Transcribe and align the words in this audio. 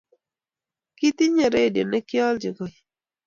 Kitinyo 0.97 1.45
redio 1.53 1.83
ne 1.87 1.99
kiolji 2.07 2.49
koii 2.57 2.79